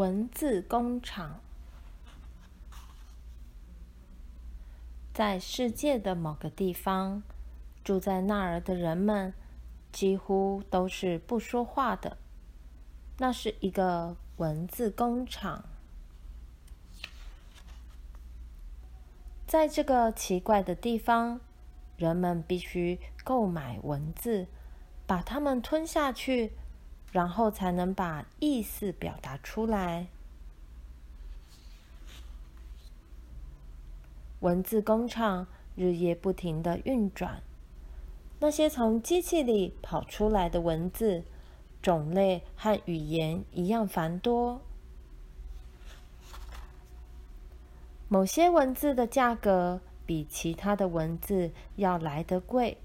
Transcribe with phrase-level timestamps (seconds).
[0.00, 1.40] 文字工厂。
[5.12, 7.22] 在世界的某个地方，
[7.84, 9.34] 住在那儿的人们
[9.92, 12.16] 几乎都是不说话的。
[13.18, 15.66] 那是一个文字工厂。
[19.46, 21.40] 在这个奇怪的地方，
[21.98, 24.46] 人们必须购买文字，
[25.06, 26.54] 把它们吞下去，
[27.10, 30.06] 然后才能把意思表达出来。
[34.40, 35.46] 文字工厂
[35.76, 37.42] 日夜不停的运转，
[38.38, 41.24] 那些从机器里跑出来的文字，
[41.82, 44.62] 种类和语言一样繁多。
[48.08, 52.78] 某些文字的价格比其他的文字要来得贵，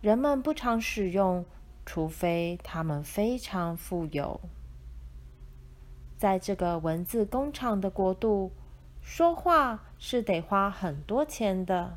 [0.00, 1.44] 人们不常使用，
[1.88, 4.38] 除非他们非常富有。
[6.18, 8.52] 在这个文字工厂的国度，
[9.00, 11.96] 说话是得花很多钱的。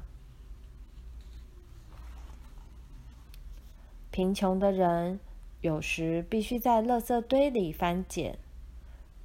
[4.12, 5.20] 贫穷的人
[5.60, 8.40] 有时必须在垃圾堆里翻捡，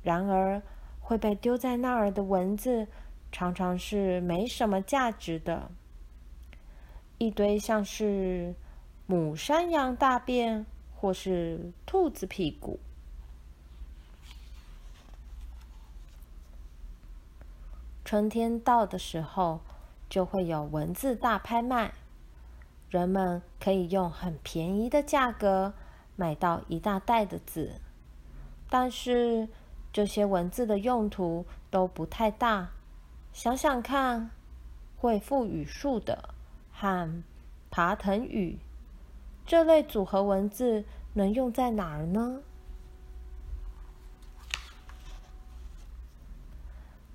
[0.03, 0.61] 然而
[0.98, 2.89] 会被丢在那儿的文字。
[3.30, 5.70] 常常是没什么价值的，
[7.19, 8.56] 一堆像是
[9.07, 12.81] 母山羊大便或是兔子屁股。
[18.05, 19.61] 春天到的时候，
[20.09, 21.93] 就会有文字大拍卖，
[22.91, 25.75] 人们可以用很便宜的价格
[26.17, 27.81] 买到一大袋的字，
[28.69, 29.48] 但是
[29.93, 32.70] 这些文字的用途都不太大。
[33.33, 34.31] 想想看，
[34.97, 36.30] 会赋语数的
[36.73, 37.23] 和
[37.70, 38.59] 爬藤语
[39.46, 42.42] 这类组合文字能用在哪儿呢？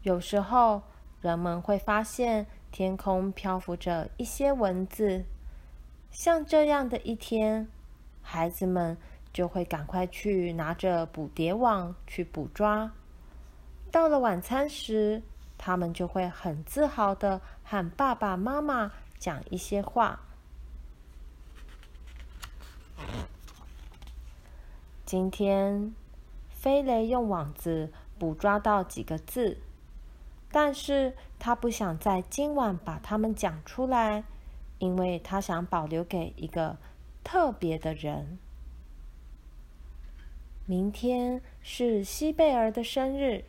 [0.04, 0.82] 有时候
[1.20, 5.26] 人们会发现天空漂浮着一些文字，
[6.10, 7.68] 像这样的一天，
[8.22, 8.98] 孩子们
[9.34, 12.90] 就会赶快去拿着捕蝶网去捕抓。
[13.92, 15.22] 到了晚餐时，
[15.58, 18.90] 他们就会很自豪的和爸爸妈妈
[19.20, 20.18] 讲一些话。
[25.12, 25.94] 今天，
[26.48, 29.58] 飞雷用网子捕捉到几个字，
[30.50, 34.24] 但是他不想在今晚把它们讲出来，
[34.80, 36.78] 因为他想保留给一个
[37.26, 38.40] 特别的人。
[40.66, 43.44] 明天是西贝尔的生日。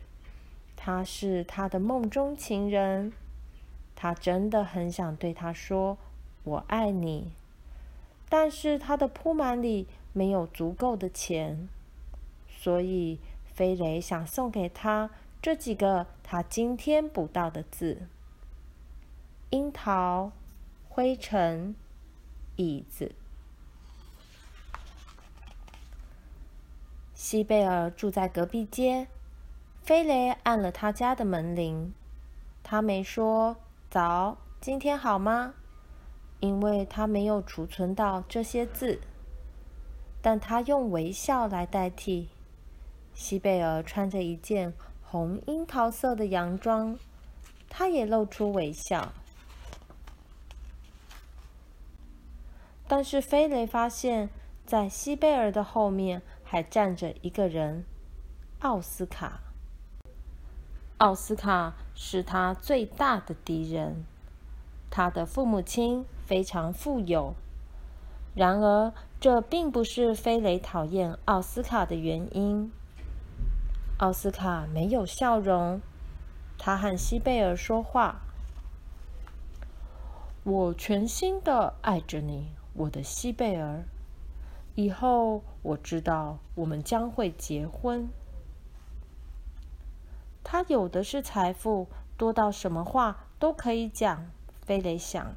[0.75, 3.13] 他是他的梦中情人，
[3.95, 5.97] 他真的很想对他说
[6.43, 7.31] “我爱你”，
[8.27, 11.67] 但是他的铺满里没有足够的钱，
[12.47, 13.19] 所以
[13.53, 15.09] 飞雷想送给他
[15.41, 18.07] 这几个他今天捕到的字：
[19.49, 20.31] 樱桃、
[20.87, 21.75] 灰尘、
[22.55, 23.13] 椅子。
[27.13, 29.07] 西贝尔住在隔壁街。
[29.81, 31.93] 飞雷按了他家的门铃，
[32.63, 33.57] 他没说
[33.91, 35.55] “早，今天好吗？”
[36.39, 39.01] 因为他没有储存到这些字，
[40.23, 42.29] 但他用微笑来代替。
[43.13, 44.73] 西贝尔穿着一件
[45.03, 46.97] 红樱桃色的洋装，
[47.69, 49.11] 他也露出微笑。
[52.87, 54.29] 但是飞雷发现，
[54.65, 57.83] 在西贝尔的后面还站着一个人——
[58.61, 59.41] 奥斯卡。
[60.99, 64.05] 奥斯卡是他最大的敌人。
[64.89, 67.33] 他的父母亲非常富有，
[68.35, 72.69] 然而这并不是飞雷讨厌奥斯卡的原因。
[73.99, 75.79] 奥斯卡没有笑容，
[76.57, 78.19] 他和西贝尔说话
[80.43, 83.85] ：“我全心的爱着你，我的西贝尔。
[84.75, 88.09] 以后我知道我们将会结婚。”
[90.43, 91.87] 他有的是财富，
[92.17, 94.29] 多到什么话都可以讲。
[94.65, 95.33] 飞雷想，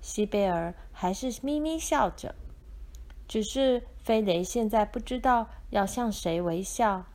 [0.00, 2.36] 西贝尔还是咪咪笑着，
[3.32, 7.06] 只是飞雷现在不知道要向谁微笑。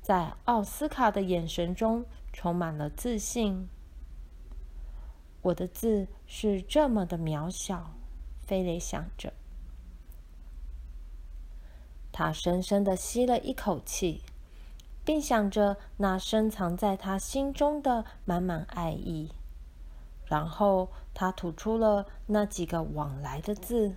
[0.00, 3.68] 在奥斯卡的眼神中充满了自信。
[5.42, 7.90] 我的字是这么的渺小，
[8.46, 9.34] 飞雷想着。
[12.10, 14.22] 他深深的吸了一口气。
[15.04, 19.32] 并想着那深藏在他心中的满满爱意，
[20.24, 23.96] 然后他吐出了那几个往来的字，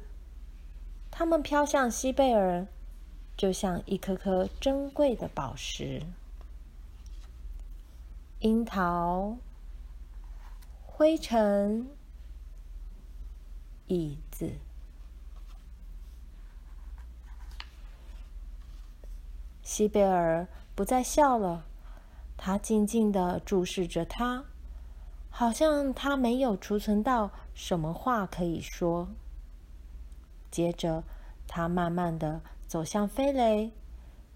[1.16, 2.66] 他们飘向西贝尔。
[3.36, 6.04] 就像一颗颗珍贵的宝石。
[8.40, 9.38] 樱桃、
[10.86, 11.88] 灰尘、
[13.88, 14.52] 椅子。
[19.64, 21.66] 西贝尔不再笑了，
[22.38, 24.46] 他静静地注视着他，
[25.32, 29.08] 好像他没有储存到什么话可以说。
[30.54, 31.04] 接着，
[31.48, 33.72] 他慢慢地走向飞雷，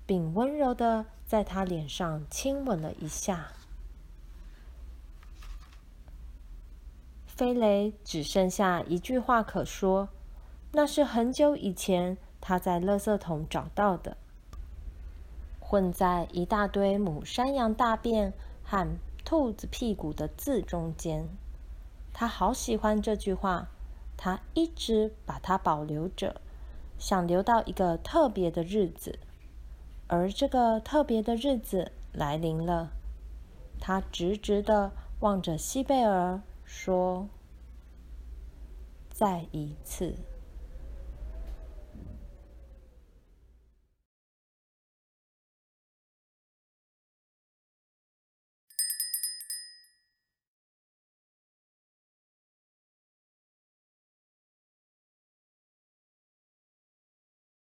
[0.08, 3.52] 并温柔地在他脸上亲吻了一下。
[7.28, 10.10] 飞雷只剩下一句话可说，
[10.72, 14.18] 那是很久以前他在垃圾桶找到的。
[15.60, 18.34] 混在一大堆母山羊大便
[18.64, 21.30] 和兔子屁股的字中间，
[22.12, 23.68] 他好喜欢这句话，
[24.18, 26.42] 他一直把它保留着，
[26.98, 29.20] 想留到一个特别的日子。
[30.08, 32.92] 而这个特别的日子来临了，
[33.80, 37.28] 他直直的望着西贝尔，说
[39.12, 40.16] ：“再一次。”